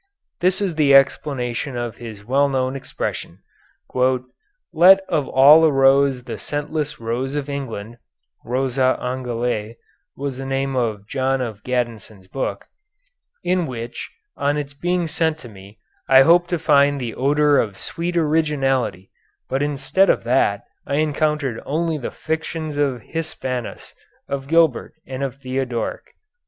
[0.39, 3.43] This is the explanation of his well known expression,
[3.93, 7.99] "Last of all arose the scentless rose of England
[8.43, 9.75] ['Rosa Angliæ'
[10.17, 12.65] was the name of John of Gaddesden's book],
[13.43, 15.77] in which, on its being sent to me,
[16.09, 19.11] I hoped to find the odor of sweet originality,
[19.49, 23.93] but instead of that I encountered only the fictions of Hispanus,
[24.27, 26.15] of Gilbert, and of Theodoric."